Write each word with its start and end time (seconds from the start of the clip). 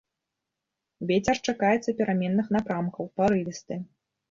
Вецер 1.11 1.35
чакаецца 1.51 1.95
пераменных 2.01 2.51
напрамкаў, 2.59 3.13
парывісты. 3.21 3.81